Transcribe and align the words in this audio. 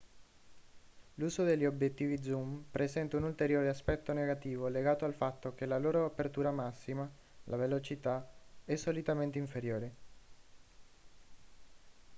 l'uso 1.13 1.43
degli 1.43 1.63
obiettivi 1.63 2.23
zoom 2.23 2.63
presenta 2.71 3.17
un 3.17 3.23
ulteriore 3.25 3.69
aspetto 3.69 4.13
negativo 4.13 4.67
legato 4.67 5.05
al 5.05 5.13
fatto 5.13 5.53
che 5.53 5.67
la 5.67 5.77
loro 5.77 6.05
apertura 6.05 6.49
massima 6.49 7.07
la 7.43 7.55
velocità 7.55 8.27
è 8.65 8.75
solitamente 8.77 9.37
inferiore 9.37 9.93